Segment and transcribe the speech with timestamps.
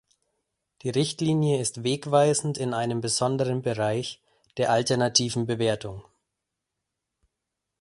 [0.81, 4.19] Die Richtlinie ist wegweisend in einem besonderen Bereich,
[4.57, 6.03] der alternativen Bewertung.